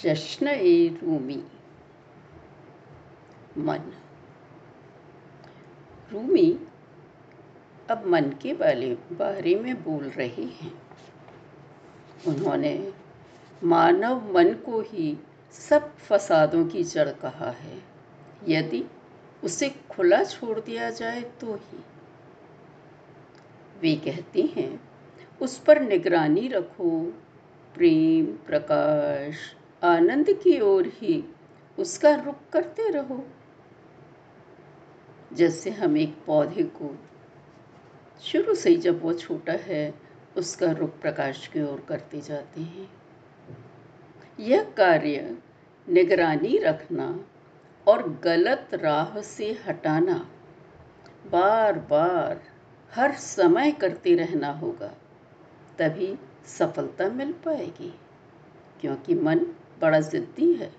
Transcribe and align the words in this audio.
जश्न 0.00 0.48
ए 0.48 0.98
रूमी। 1.02 1.44
मन। 3.58 3.92
रूमी 6.12 6.60
अब 7.90 8.06
मन 8.06 8.22
के 8.22 8.54
बारे 8.54 8.98
बारे 9.12 9.54
में 9.54 9.82
बोल 9.82 10.04
रहे 10.04 10.44
हैं। 10.44 10.82
उन्होंने 12.26 12.92
मानव 13.64 14.34
मन 14.34 14.52
को 14.52 14.80
ही 14.80 15.18
सब 15.52 15.96
फसादों 15.96 16.66
की 16.66 16.84
जड़ 16.84 17.08
कहा 17.08 17.50
है। 17.50 17.82
यदि 18.48 18.84
उसे 19.44 19.70
खुला 19.90 20.24
छोड़ 20.24 20.60
दिया 20.60 20.90
जाए 20.90 21.20
तो 21.22 21.54
ही। 21.54 21.84
वे 23.80 23.96
कहते 23.96 24.42
हैं, 24.42 24.80
उस 25.42 25.58
पर 25.58 25.80
निगरानी 25.82 26.48
रखो। 26.48 27.14
प्रेम, 27.74 28.26
प्रकाश 28.26 29.57
आनंद 29.82 30.30
की 30.42 30.58
ओर 30.60 30.86
ही 30.94 31.24
उसका 31.78 32.14
रुख 32.14 32.36
करते 32.52 32.88
रहो। 32.90 33.24
जैसे 35.32 35.70
हम 35.70 35.96
एक 35.96 36.16
पौधे 36.26 36.62
को 36.76 36.94
शुरू 38.22 38.54
से 38.54 38.70
ही 38.70 38.76
जब 38.76 39.02
वो 39.02 39.12
छोटा 39.12 39.52
है, 39.52 39.94
उसका 40.36 40.70
रुख 40.72 40.98
प्रकाश 41.00 41.46
की 41.46 41.62
ओर 41.62 41.84
करते 41.88 42.20
जाते 42.20 42.60
हैं। 42.60 42.88
यह 44.40 44.62
कार्य 44.76 45.36
निगरानी 45.88 46.58
रखना 46.58 47.08
और 47.86 48.08
गलत 48.24 48.74
राह 48.74 49.20
से 49.20 49.52
हटाना 49.66 50.16
बार 51.26 51.78
बार 51.90 52.42
हर 52.92 53.12
समय 53.12 53.72
करते 53.72 54.14
रहना 54.14 54.50
होगा, 54.52 54.92
तभी 55.78 56.14
सफलता 56.46 57.08
मिल 57.08 57.32
पाएगी, 57.44 57.94
क्योंकि 58.80 59.14
मन 59.14 59.46
बड़ा 59.82 60.00
ज़िद्दी 60.00 60.52
है। 60.54 60.70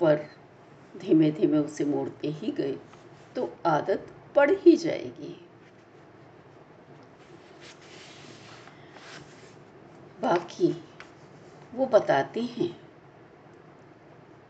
पर 0.00 0.26
धीमे 0.96 1.30
धीमे 1.30 1.58
उसे 1.58 1.84
मोड़ते 1.84 2.28
ही 2.30 2.50
गए 2.52 2.76
तो 3.36 3.52
आदत 3.66 4.06
पड़ 4.36 4.50
ही 4.52 4.76
जाएगी। 4.76 5.36
बाकी 10.22 10.74
वो 11.74 11.86
बताते 11.86 12.40
हैं 12.40 12.70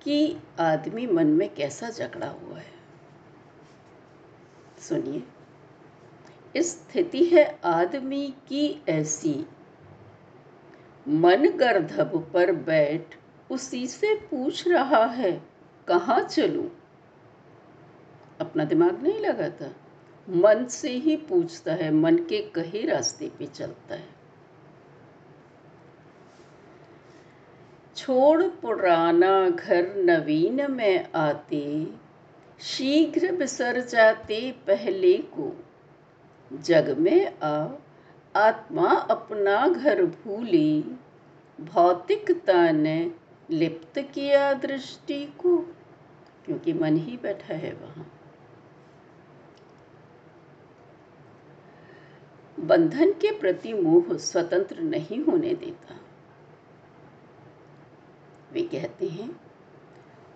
कि 0.02 0.36
आदमी 0.60 1.06
मन 1.06 1.26
में 1.28 1.48
कैसा 1.54 1.88
जकड़ा 1.90 2.28
हुआ 2.28 2.58
है। 2.58 2.74
सुनिए। 4.78 5.22
स्थिति 6.56 7.24
है 7.24 7.44
आदमी 7.64 8.28
की 8.48 8.82
ऐसी। 8.88 9.34
मन 11.06 11.48
गर्धब 11.50 12.30
पर 12.34 12.52
बैठ 12.52 13.14
उसी 13.50 13.86
से 13.86 14.14
पूछ 14.14 14.68
रहा 14.68 15.04
है, 15.04 15.42
कहाँ 15.88 16.20
चलूँ? 16.20 16.70
अपना 18.40 18.64
दिमाग 18.64 19.02
नहीं 19.02 19.20
लगाता। 19.20 19.66
मन 20.30 20.66
से 20.66 20.90
ही 20.90 21.16
पूछता 21.16 21.72
है, 21.72 21.94
मन 21.94 22.16
के 22.16 22.40
कहे 22.42 22.86
रास्ते 22.86 23.28
पे 23.28 23.46
चलता 23.46 23.94
है। 23.94 24.16
छोड़ 27.96 28.42
पुराना 28.42 29.48
घर 29.48 29.96
नवीन 29.96 30.72
में 30.72 31.12
आते, 31.12 31.86
शीघ्र 32.60 33.32
बिसर 33.32 33.80
जाते 33.80 34.52
पहले 34.52 35.18
को। 35.18 35.64
जग 36.52 36.98
में 36.98 37.38
आ, 37.38 37.68
आत्मा 38.36 38.88
अपना 38.88 39.68
घर 39.68 40.04
भूली, 40.04 40.84
भौतिकता 41.60 42.70
ने 42.70 43.10
लिप्त 43.50 43.98
किया 43.98 44.54
दृष्टि 44.54 45.26
को, 45.26 45.58
क्योंकि 46.44 46.72
मन 46.72 46.96
ही 46.96 47.16
बैठा 47.16 47.54
है 47.54 47.72
वहाँ। 47.72 48.12
बंधन 52.60 53.12
के 53.12 53.38
प्रति 53.38 53.74
मोह 53.74 54.16
स्वतंत्र 54.16 54.80
नहीं 54.80 55.24
होने 55.24 55.54
देता। 55.54 56.00
वे 58.52 58.62
कहते 58.62 59.08
हैं, 59.08 59.40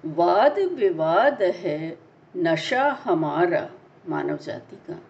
वाद 0.05 0.59
विवाद 0.59 1.43
है 1.43 1.99
नशा 2.37 3.01
हमारा 3.05 3.71
मानव 4.09 4.37
जाति 4.37 4.77
का। 4.77 5.03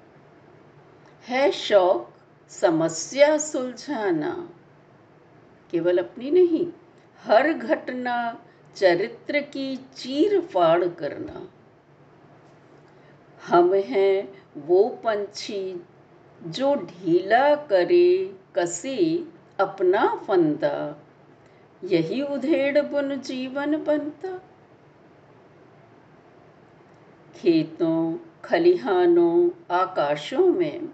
है 1.28 1.50
शौक, 1.50 2.12
समस्या 2.48 3.38
सुलझाना, 3.38 4.50
केवल 5.70 5.98
अपनी 5.98 6.30
नहीं 6.30 6.72
हर 7.24 7.52
घटना 7.52 8.44
चरित्र 8.74 9.40
की 9.40 9.76
चीर 9.76 10.40
फाड़ 10.40 10.84
करना। 10.84 11.48
हम 13.46 13.74
हैं 13.74 14.42
वो 14.56 14.88
पंछी 15.04 15.84
जो 16.42 16.74
ढीला 16.74 17.54
करे, 17.54 18.36
कसे 18.54 19.24
अपना 19.60 20.14
फंदा। 20.14 21.02
यही 21.84 22.22
उधेड़ 22.22 22.82
बुन 22.82 23.20
जीवन 23.20 23.84
बनता। 23.84 24.40
खेतों, 27.36 28.18
खलिहानों, 28.44 29.50
आकाशों 29.70 30.46
में 30.46 30.86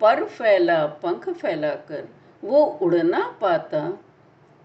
पर 0.00 0.24
फैला, 0.24 0.86
पंख 0.86 1.28
फैलाकर 1.28 2.08
वो 2.44 2.64
उड़ना 2.64 3.38
पाता। 3.40 3.98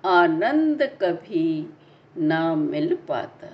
आनंद 0.05 0.83
कभी 0.83 1.73
ना 2.17 2.55
मिल 2.55 2.95
पाता। 2.95 3.47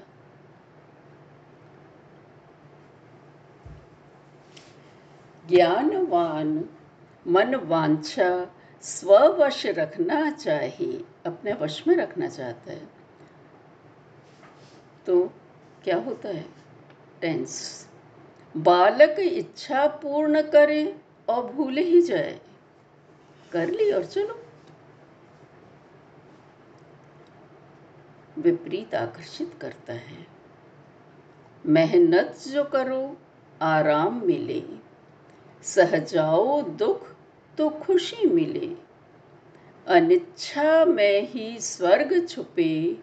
ज्ञानवान 5.50 6.69
मन 7.28 7.56
वांछा 7.56 8.52
स्ववश 8.81 9.66
रखना 9.66 10.31
चाहिए, 10.31 11.06
अपने 11.25 11.53
वश 11.53 11.88
में 11.88 11.96
रखना 11.96 12.28
चाहता 12.28 12.72
है। 12.72 12.88
तो 15.06 15.34
क्या 15.84 15.97
होता 15.97 16.30
है? 16.30 16.46
टेंस 17.22 17.88
बालक 18.57 19.16
इच्छा 19.19 19.88
पूर्ण 19.88 20.41
करे 20.41 21.02
और 21.30 21.53
भूल 21.53 21.78
ही 21.78 22.02
जाए। 22.02 22.41
कर 23.52 23.68
ली 23.69 23.91
और 23.91 24.06
चलो। 24.06 24.47
विपरीत 28.47 28.96
आकर्षित 28.96 29.53
करता 29.62 29.94
है। 29.94 30.28
मेहनत 31.66 32.35
जो 32.47 32.63
करो, 32.63 33.18
आराम 33.62 34.22
मिले। 34.25 34.63
सहजाओ 35.63 36.62
दुख 36.62 37.07
तो 37.57 37.69
खुशी 37.69 38.28
मिले। 38.28 38.75
अनिच्छा 39.88 40.86
में 40.86 41.28
ही 41.28 41.59
स्वर्ग 41.59 42.28
छुपे, 42.28 42.97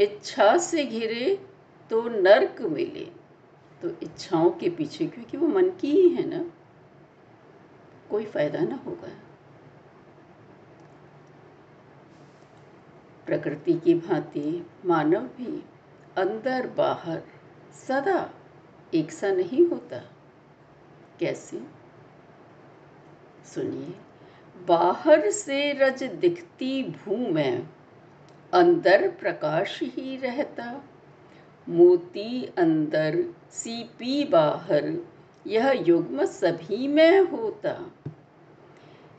इच्छा 0.00 0.56
से 0.58 0.84
घिरे 0.84 1.46
तो 1.90 2.02
नरक 2.02 2.62
मिले। 2.62 3.06
तो 3.82 3.88
इच्छाओं 4.02 4.50
के 4.50 4.70
पीछे, 4.70 5.06
क्योंकि 5.06 5.36
वो 5.36 5.46
मन 5.46 5.70
की 5.70 5.90
ही 5.90 6.08
है 6.08 6.28
ना, 6.28 6.50
कोई 8.10 8.24
फ़ायदा 8.24 8.60
ना 8.60 8.76
होगा। 8.86 9.08
प्रकृति 13.28 13.72
की 13.72 13.94
भांति 13.94 14.66
मानव 14.86 15.20
भी 15.20 15.64
अंदर 16.16 16.66
बाहर 16.66 17.22
सदा 17.88 18.30
एक 18.94 19.12
सा 19.12 19.30
नहीं 19.30 19.66
होता। 19.66 19.98
कैसे? 21.20 21.62
सुनिए। 23.54 23.94
बाहर 24.68 25.30
से 25.30 25.72
रज 25.72 26.02
दिखती 26.02 26.82
भू 26.82 27.16
में, 27.16 27.68
अंदर 28.54 29.08
प्रकाश 29.08 29.82
ही 29.82 30.16
रहता। 30.16 30.84
मोती 31.68 32.46
अंदर 32.58 33.34
सीपी 33.50 34.24
बाहर, 34.24 35.06
यह 35.46 35.84
युग्म 35.86 36.24
सभी 36.24 36.88
में 36.88 37.20
होता। 37.20 37.92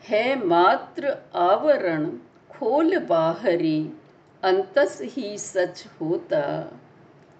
है 0.03 0.45
मात्र 0.45 1.17
आवरण 1.35 2.11
खोल 2.49 2.99
बाहरी 2.99 3.93
अंतस 4.43 4.99
ही 5.01 5.37
सच 5.37 5.87
होता। 6.01 6.71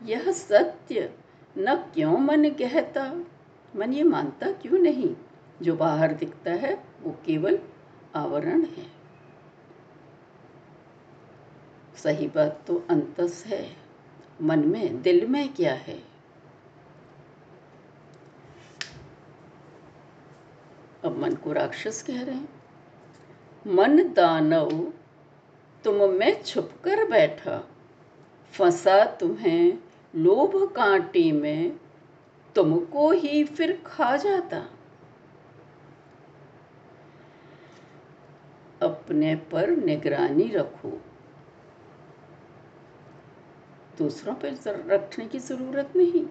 यह 0.04 0.32
सत्य 0.32 1.14
न 1.58 1.76
क्यों 1.76 2.18
मन 2.18 2.50
कहता? 2.50 3.24
मन 3.76 3.94
ये 3.94 4.04
मानता 4.04 4.52
क्यों 4.52 4.80
नहीं? 4.80 5.16
जो 5.62 5.76
बाहर 5.76 6.14
दिखता 6.14 6.52
है, 6.52 6.84
वो 7.02 7.12
केवल 7.26 7.60
आवरण 8.16 8.66
है। 8.66 8.92
सही 11.96 12.28
बात 12.28 12.64
तो 12.68 12.86
अंतस 12.90 13.44
है। 13.48 13.78
मन 14.42 14.60
में, 14.60 15.02
दिल 15.02 15.28
में 15.28 15.54
क्या 15.54 15.74
है? 15.74 16.04
अब 21.06 21.18
मन 21.18 21.36
को 21.36 21.52
राक्षस 21.52 22.04
कह 22.04 22.24
रहे 22.24 22.36
हैं। 22.36 22.64
मन 23.68 24.14
दानव 24.14 24.94
तुम 25.84 26.10
में 26.10 26.44
छुप 26.44 26.72
कर 26.84 27.10
बैठा। 27.10 27.68
फंसा 28.54 29.06
तुम्हें 29.06 29.78
लोभ 30.16 30.74
कांटे 30.76 31.32
में, 31.32 31.80
तुमको 32.56 33.12
ही 33.12 33.44
फिर 33.44 33.84
खा 33.86 34.18
जाता। 34.18 34.66
अपने 38.82 39.36
पर 39.36 39.70
निगरानी 39.70 40.48
रखो। 40.48 41.02
दूसरों 43.98 44.36
पर 44.36 44.58
रखने 44.68 45.26
की 45.26 45.40
ज़रूरत 45.40 45.94
नहीं। 45.96 46.26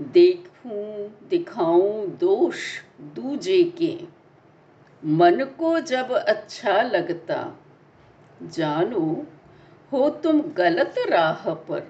देखूँ, 0.00 1.18
दिखाऊँ 1.28 2.06
दोष 2.06 2.80
दूजे 3.00 3.64
के। 3.64 3.98
मन 5.04 5.44
को 5.44 5.80
जब 5.80 6.12
अच्छा 6.12 6.82
लगता 6.82 7.56
जानो, 8.42 9.26
हो 9.92 10.10
तुम 10.10 10.40
गलत 10.40 10.94
राह 11.08 11.54
पर। 11.54 11.80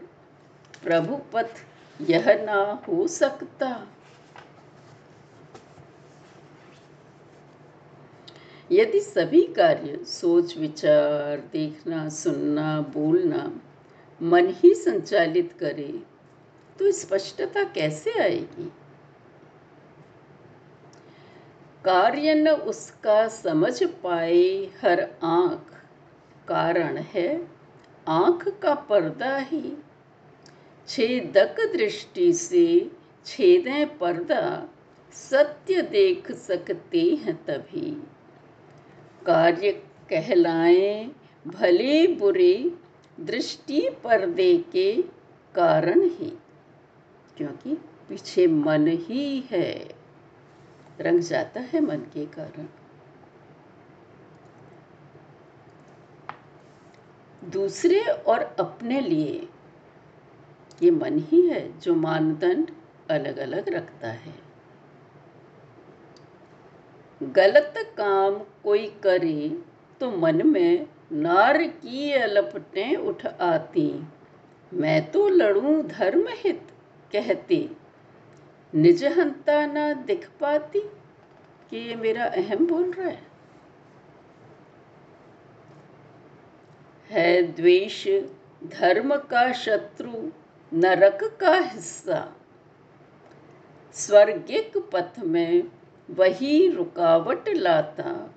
प्रभु 0.84 1.16
पथ 1.32 1.48
यह 2.00 2.42
ना 2.44 2.82
हो 2.88 3.06
सकता। 3.06 3.86
यदि 8.72 9.00
सभी 9.00 9.42
कार्य 9.42 10.04
सोच, 10.04 10.58
विचार, 10.58 11.48
देखना, 11.52 12.08
सुनना, 12.08 12.80
बोलना, 12.80 13.60
मन 14.22 14.46
ही 14.46 14.74
संचालित 14.74 15.56
करे 15.60 16.02
तो 16.78 16.92
स्पष्टता 16.92 17.64
कैसे 17.64 18.12
आएगी? 18.12 18.72
कार्य 21.84 22.34
न 22.34 22.48
उसका 22.48 23.28
समझ 23.28 23.84
पाए 23.84 24.70
हर 24.82 25.00
आँख 25.22 25.79
कारण 26.50 26.96
है 26.96 27.28
आँख 28.08 28.48
का 28.62 28.74
पर्दा 28.74 29.36
ही। 29.36 29.72
छेदक 30.88 31.56
दृष्टि 31.76 32.32
से 32.32 32.90
छेदें 33.26 33.98
पर्दा 33.98 34.68
सत्य 35.12 35.82
देख 35.82 36.32
सकते 36.32 37.00
हैं 37.22 37.34
तभी। 37.44 37.90
कार्य 39.26 39.72
कहलाएँ 40.10 41.10
भले 41.46 42.06
बुरे, 42.06 42.54
दृष्टि 43.20 43.80
पर्दे 44.04 44.56
के 44.72 44.92
कारण 45.54 46.00
ही, 46.02 46.32
क्योंकि 47.36 47.74
पीछे 48.08 48.46
मन 48.46 48.86
ही 48.88 49.40
है। 49.50 49.72
रंग 51.00 51.20
जाता 51.20 51.60
है 51.60 51.80
मन 51.80 52.00
के 52.14 52.26
कारण। 52.26 52.68
दूसरे 57.50 58.00
और 58.00 58.42
अपने 58.60 59.00
लिए। 59.00 59.48
ये 60.82 60.90
मन 60.90 61.18
ही 61.28 61.40
है 61.46 61.80
जो 61.80 61.94
मानदंड 61.94 62.70
अलग 63.10 63.36
अलग 63.38 63.68
रखता 63.68 64.08
है। 64.08 64.34
गलत 67.20 67.74
काम 67.96 68.38
कोई 68.64 68.86
करे 69.02 69.48
तो 70.00 70.10
मन 70.10 70.46
में 70.46 70.86
नार 71.12 71.62
की 71.62 72.12
अलपटें 72.12 72.96
उठ 72.96 73.26
आती। 73.26 73.90
मैं 74.72 75.10
तो 75.10 75.28
लड़ूं 75.28 75.82
धर्म 75.88 76.26
हित 76.30 76.66
कहती। 77.12 77.68
निज 78.72 79.04
हंता 79.04 79.64
ना 79.66 79.92
दिख 79.92 80.28
पाती 80.40 80.80
कि 81.70 81.88
ये 81.88 81.94
मेरा 81.96 82.24
अहम 82.24 82.66
बोल 82.66 82.90
रहा 82.90 83.08
है। 83.08 83.29
है 87.10 87.42
द्वेष, 87.42 88.08
धर्म 88.64 89.16
का 89.16 89.52
शत्रु, 89.52 90.30
नरक 90.72 91.38
का 91.40 91.54
हिस्सा। 91.54 92.36
स्वर्गिक 93.92 94.78
पथ 94.92 95.20
में 95.20 95.62
वही 96.10 96.68
रुकावट 96.68 97.48
लाता, 97.48 98.34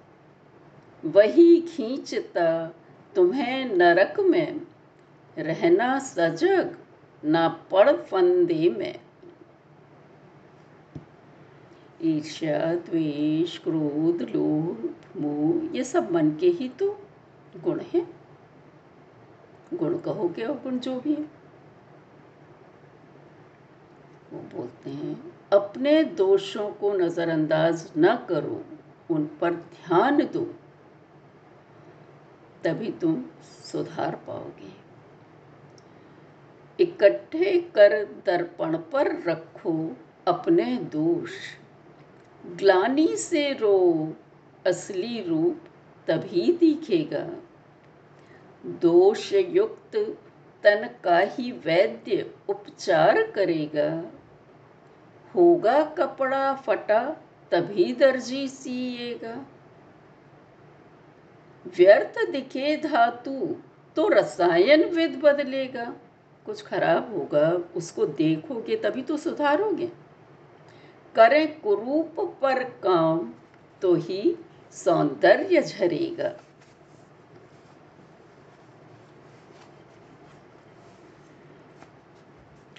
वही 1.06 1.62
खींचता 1.62 2.74
तुम्हें 3.16 3.66
नरक 3.66 4.20
में। 4.20 4.62
रहना 5.38 6.00
सजग, 6.00 6.78
ना 7.26 7.48
पड़ 7.72 7.92
फंदे 7.92 8.70
में। 8.70 9.00
ईर्ष्या, 12.02 12.76
द्वेष, 12.76 13.58
क्रोध, 13.58 14.22
लोभ, 14.22 14.96
मोह, 15.18 15.76
ये 15.78 15.84
सब 15.84 16.12
मन 16.12 16.32
के 16.32 16.48
ही 16.48 16.70
तो 16.70 17.08
गुण 17.64 17.80
हैं। 17.94 18.23
गुण 19.74 19.98
कहोगे 19.98 20.44
और 20.44 20.60
गुण 20.60 20.78
जो 20.80 21.00
भी 21.00 21.14
है। 21.14 21.24
वो 24.34 24.40
बोलते 24.56 24.90
हैं, 24.90 25.16
अपने 25.54 26.04
दोषों 26.04 26.70
को 26.72 26.94
नज़रअंदाज 26.94 27.90
न 27.98 28.16
करो, 28.30 28.64
उन 29.10 29.26
पर 29.42 29.54
ध्यान 29.54 30.26
दो, 30.26 30.44
तभी 32.64 32.92
तुम 32.92 33.24
सुधार 33.44 34.16
पाओगे। 34.28 34.72
इकट्ठे 36.80 37.58
कर 37.76 38.04
दर्पण 38.26 38.78
पर 38.92 39.12
रखो 39.24 39.74
अपने 40.28 40.66
दोष। 40.92 41.32
ग्लानी 42.44 43.16
से 43.18 43.52
रो, 43.54 44.14
असली 44.66 45.22
रूप 45.22 45.68
तभी 46.08 46.52
दिखेगा। 46.54 47.26
दोष 48.66 49.34
युक्त 49.34 49.96
तन 50.64 50.90
का 51.04 51.18
ही 51.18 51.52
वैद्य 51.52 52.32
उपचार 52.50 53.32
करेगा। 53.32 54.12
होगा 55.36 55.84
कपड़ा 55.84 56.54
फटा, 56.54 57.18
तभी 57.52 57.94
दर्जी 57.94 58.48
सिएगा। 58.48 59.46
व्यर्थ 61.68 62.30
दिखे 62.30 62.78
धातु 62.78 63.56
तो 63.96 64.08
रसायन 64.08 64.84
विद 64.84 65.20
बदलेगा। 65.24 65.96
कुछ 66.46 66.62
खराब 66.62 67.16
होगा, 67.16 67.52
उसको 67.76 68.06
देखोगे 68.06 68.76
तभी 68.76 69.02
तो 69.02 69.18
सुधारोगे। 69.18 69.92
करें 71.16 71.60
कुरूप 71.60 72.40
पर 72.42 72.64
काम 72.64 73.34
तो 73.82 73.96
ही 73.96 74.36
सौंदर्य 74.72 75.62
झरेगा। 75.62 76.34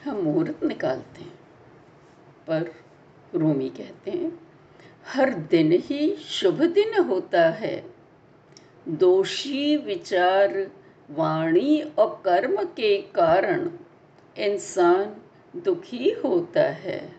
हम 0.05 0.17
मुहूर्त 0.17 0.65
निकालते 0.65 1.23
हैं। 1.23 1.39
पर 2.47 2.75
रूमी 3.35 3.71
कहते 3.71 4.11
हैं, 4.11 4.49
हर 5.07 5.35
दिन 5.35 5.73
ही 5.73 6.17
शुभ 6.17 6.63
दिन 6.63 7.05
होता 7.05 7.51
है। 7.51 7.95
दोषी 8.89 9.77
विचार, 9.77 10.71
वाणी 11.11 11.81
और 11.81 12.23
कर्म 12.25 12.65
के 12.65 13.03
कारण 13.03 13.71
इंसान 14.39 15.17
दुखी 15.61 16.11
होता 16.11 16.63
है। 16.63 17.17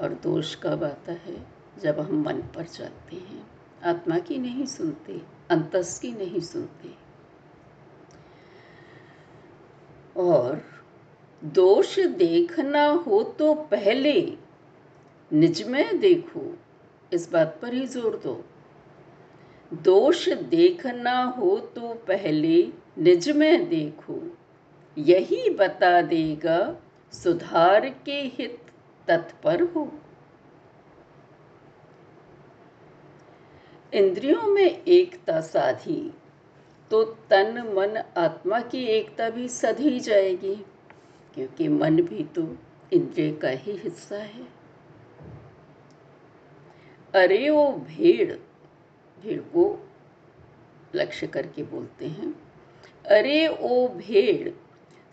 और 0.00 0.14
दोष 0.14 0.54
कब 0.54 0.84
आता 0.84 1.12
है, 1.12 1.46
जब 1.78 2.00
हम 2.00 2.22
मन 2.22 2.36
पर 2.36 2.64
चलते 2.64 3.16
हैं, 3.16 3.50
आत्मा 3.84 4.18
की 4.18 4.38
नहीं 4.38 4.66
सुनते, 4.66 5.22
अंतस 5.50 5.98
की 5.98 6.12
नहीं 6.12 6.40
सुनते 6.40 7.05
और 10.18 10.60
दोष 11.42 11.98
देखना 12.18 12.84
हो 13.06 13.22
तो 13.38 13.54
पहले 13.70 14.20
निज 15.30 15.62
में 15.68 15.98
देखो। 16.00 16.42
इस 17.12 17.30
बात 17.32 17.58
पर 17.62 17.74
ही 17.74 17.86
ज़ोर 17.86 18.16
दो। 18.16 18.34
दोष 19.72 20.28
देखना 20.28 21.22
हो 21.38 21.58
तो 21.74 21.92
पहले 22.08 22.56
निज 22.98 23.28
में 23.30 23.68
देखो। 23.68 24.20
यही 24.96 25.50
बता 25.50 26.00
देगा 26.02 26.58
सुधार 27.12 27.88
के 28.04 28.20
हित 28.34 28.58
तत्पर 29.08 29.62
हो। 29.74 29.90
इंद्रियों 33.92 34.42
में 34.42 34.82
एकता 34.82 35.40
साधी। 35.40 36.00
तो 36.90 37.02
तन, 37.30 37.58
मन, 37.76 37.96
आत्मा 38.16 38.60
की 38.62 38.84
एकता 38.88 39.28
भी 39.30 39.48
सधी 39.48 39.98
जाएगी, 40.00 40.54
क्योंकि 41.34 41.68
मन 41.68 42.00
भी 42.02 42.24
तो 42.34 42.42
इंद्रिय 42.92 43.32
का 43.32 43.48
ही 43.48 43.72
हिस्सा 43.76 44.16
है। 44.16 44.46
अरे 47.14 47.48
वो 47.50 47.66
भेड़ 47.88 48.32
भेड़ 49.18 49.40
को 49.40 49.64
लक्ष्य 50.94 51.26
करके 51.26 51.62
बोलते 51.62 52.06
हैं, 52.06 52.32
अरे 53.06 53.46
ओ 53.48 53.86
भेड़, 53.88 54.50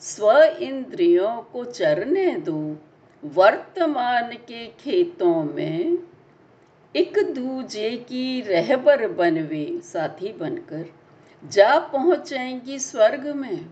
स्व 0.02 0.32
इंद्रियों 0.62 1.36
को 1.44 1.64
चरने 1.66 2.36
दो, 2.38 2.60
वर्तमान 3.24 4.34
के 4.48 4.66
खेतों 4.80 5.44
में 5.44 5.98
एक 6.96 7.18
दूजे 7.34 7.90
की 8.00 8.42
रहबर 8.42 9.08
बनवे, 9.08 9.66
साथी 9.84 10.34
बनकर। 10.34 10.86
जा 11.46 11.80
पहुंचेंगी 11.80 12.80
स्वर्ग 12.80 13.28
में, 13.28 13.66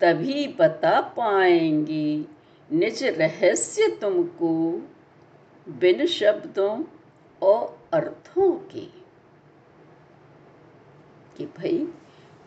तभी 0.00 0.46
बता 0.60 1.00
पाएँगी 1.00 2.28
निज 2.72 3.04
रहस्य 3.04 3.98
तुमको, 4.00 4.82
बिन 5.68 6.06
शब्दों 6.06 6.84
और 7.42 7.88
अर्थों 7.92 8.52
के। 8.52 8.86
कि 11.36 11.46
भाई, 11.46 11.88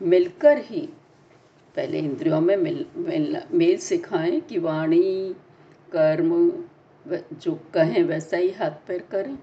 मिलकर 0.01 0.58
ही 0.58 0.89
पहले 1.75 2.00
इंद्रियों 2.00 2.41
में 2.41 2.55
मिल 2.58 2.86
मिल, 2.96 3.41
मेल 3.51 3.77
सिखाएँ 3.77 4.39
कि 4.39 4.60
वाणी, 4.60 5.36
कर्म 5.91 6.63
जो 7.34 7.60
कहें 7.74 8.03
वैसा 8.03 8.38
ही 8.38 8.51
हाथ 8.51 8.72
पैर 8.88 9.01
करें 9.12 9.36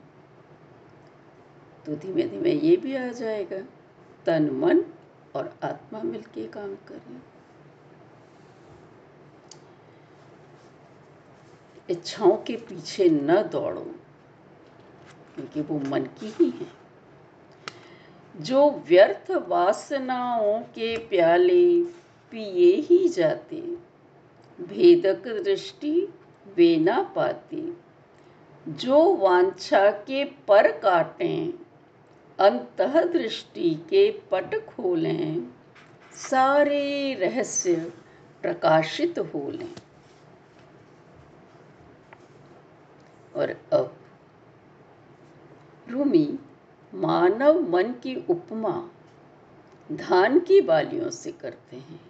तो 1.87 1.97
धीमे 1.97 2.23
धीमे 2.23 2.51
ये 2.51 2.77
भी 2.77 2.97
आ 2.97 3.07
जाएगा। 3.07 3.63
तन, 4.29 4.51
मन 4.51 4.85
और 5.35 5.55
आत्मा 5.63 6.03
मिलके 6.03 6.47
काम 6.47 6.75
करें। 6.75 7.23
इच्छाओं 11.91 12.37
के 12.37 12.57
पीछे 12.57 13.09
न 13.09 13.43
दौड़ो, 13.43 13.95
क्योंकि 15.35 15.61
वो 15.61 15.79
मन 15.79 16.03
की 16.03 16.35
ही 16.41 16.51
है। 16.51 16.67
जो 18.37 18.71
व्यर्थ 18.71 19.31
वासनाओं 19.31 20.61
के 20.61 20.97
प्याले 20.97 21.83
पिए 22.31 22.77
ही 22.77 23.09
जाते, 23.09 23.61
भेदक 24.61 25.43
दृष्टि 25.45 26.09
वे 26.57 26.77
ना 26.77 27.13
पाते। 27.17 27.73
जो 28.69 29.17
वांछा 29.17 29.91
के 29.91 30.25
पर 30.25 30.73
काटें 30.79 31.53
अंतः 32.41 33.05
दृष्टि 33.05 33.71
के 33.75 34.11
पट 34.11 34.67
खोलें, 34.67 35.49
सारे 36.13 37.15
रहस्य 37.15 37.93
प्रकाशित 38.43 39.19
हो 39.19 39.51
लें 39.51 39.75
और 43.37 43.49
अब, 43.73 43.97
रूमी 45.89 46.39
मानव 46.95 47.69
मन 47.71 47.83
की 47.83 48.25
उपमा 48.31 48.91
धान 49.93 50.41
की 50.41 50.61
बालियों 50.61 51.11
से 51.11 51.33
करते 51.33 51.77
हैं। 51.77 52.01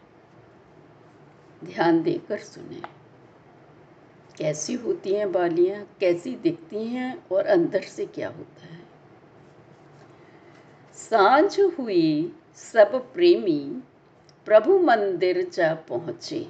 ध्यान 1.64 2.02
देकर 2.02 2.38
सुने। 2.38 2.82
कैसी 4.38 4.74
होती 4.74 5.14
हैं 5.14 5.32
बालियाँ, 5.32 5.84
कैसी 6.00 6.36
दिखती 6.36 6.84
हैं 6.84 7.28
और 7.32 7.46
अंदर 7.46 7.82
से 7.82 8.06
क्या 8.06 8.28
होता 8.28 8.66
है? 8.66 8.77
साँझ 11.10 11.60
हुई 11.60 12.32
सब 12.54 12.94
प्रेमी 13.12 13.60
प्रभु 14.46 14.78
मंदिर 14.78 15.40
जा 15.54 15.72
पहुँचे। 15.88 16.40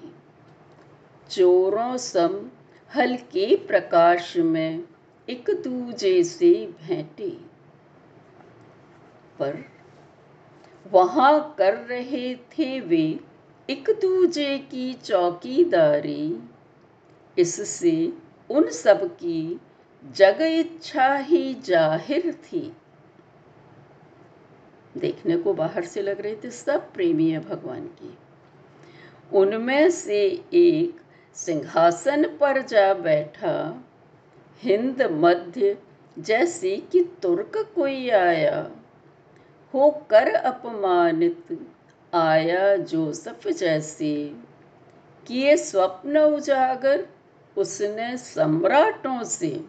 चोरों 1.31 1.97
सम 1.97 2.35
हल्के 2.91 3.57
प्रकाश 3.57 4.37
में 4.37 4.85
एक 5.29 5.51
दूजे 5.65 6.23
से 6.25 6.51
भेंटे। 6.81 7.29
पर 9.39 9.63
वहाँ 10.93 11.55
कर 11.59 11.75
रहे 11.75 12.35
थे 12.35 12.81
वे 12.81 13.05
एक 13.69 13.91
दूजे 14.01 14.59
की 14.59 14.93
चौकीदारी। 14.95 16.43
इससे 17.37 18.13
उन 18.51 18.71
सब 18.73 19.07
की 19.15 19.61
जग 20.17 20.43
इच्छा 20.43 21.15
ही 21.15 21.55
ज़ाहिर 21.55 22.33
थी। 22.33 22.73
देखने 24.97 25.37
को 25.37 25.55
बाहर 25.55 25.85
से 25.85 26.03
लग 26.03 26.21
रहे 26.21 26.37
थे, 26.37 26.51
सब 26.51 26.93
प्रेमी 26.93 27.31
है 27.31 27.41
भगवान 27.41 27.87
की। 27.87 28.19
उनमें 29.33 29.91
से 29.91 30.45
एक 30.55 31.01
सिंहासन 31.35 32.37
पर 32.41 32.63
जा 32.63 32.95
बैठा, 32.95 33.85
हिंद 34.63 35.03
मध्य 35.03 35.79
जैसे 36.19 36.77
कि 36.77 37.11
तुर्क 37.23 37.73
कोई 37.75 38.11
आया 38.11 38.71
हो 39.75 40.07
कर 40.11 40.35
अपमानित 40.35 41.59
आया 42.15 42.77
जोसफ 42.77 43.49
जैसे। 43.49 44.35
किए 45.27 45.57
स्वप्न 45.57 46.19
उजागर 46.19 47.07
उसने 47.57 48.17
सम्राटों 48.17 49.25
से। 49.25 49.65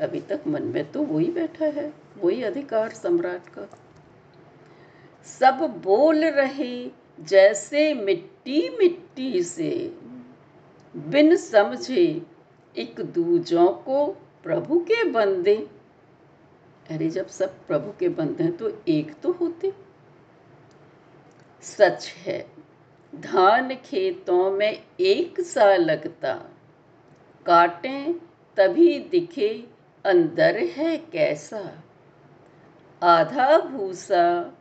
अभी 0.00 0.20
तक 0.20 0.40
मन 0.46 0.62
में 0.62 0.92
तो 0.92 1.02
वही 1.02 1.30
बैठा 1.30 1.64
है, 1.64 1.92
वही 2.18 2.42
अधिकार 2.42 2.90
सम्राट 2.90 3.48
का। 3.48 3.68
सब 5.24 5.58
बोल 5.84 6.24
रहे 6.24 6.90
जैसे 7.20 7.94
मिट्टी 7.94 8.68
मिट्टी 8.78 9.42
से। 9.42 9.70
बिन 10.94 11.36
समझे 11.36 12.22
एक 12.76 13.00
दूजों 13.00 13.68
को 13.68 14.06
प्रभु 14.42 14.78
के 14.80 15.04
बंदे 15.04 15.56
अरे 16.90 17.08
जब 17.10 17.26
सब 17.26 17.66
प्रभु 17.66 17.92
के 18.00 18.08
बंदे 18.08 18.44
हैं 18.44 18.56
तो 18.56 18.70
एक 18.88 19.14
तो 19.22 19.32
होते। 19.32 19.72
सच 21.62 22.12
है, 22.16 22.46
धान 23.12 23.74
खेतों 23.74 24.50
में 24.50 24.82
एक 25.00 25.40
सा 25.40 25.64
लगता। 25.76 26.32
काटें 27.46 28.12
तभी 28.56 28.98
दिखे 28.98 29.48
अंदर 30.04 30.58
है 30.58 30.96
कैसा। 31.12 31.82
आधा 33.02 33.58
भूसा 33.58 34.56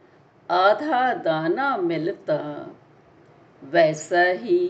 आधा 0.51 1.13
दाना 1.13 1.77
मिलता। 1.77 2.68
वैसा 3.63 4.22
ही 4.22 4.70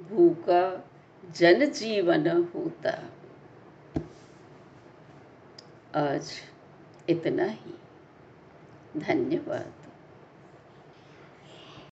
भूखा 0.00 0.90
जनजीवन 1.30 2.28
होता। 2.28 3.02
आज 5.94 6.30
इतना 7.08 7.44
ही। 7.44 7.78
धन्यवाद। 8.96 9.72